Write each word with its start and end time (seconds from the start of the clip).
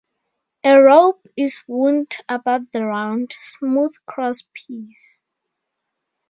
A 0.63 0.81
rope 0.81 1.27
is 1.37 1.61
wound 1.67 2.17
about 2.27 2.71
the 2.71 2.83
round, 2.83 3.35
smooth 3.39 3.93
crosspiece. 4.09 5.21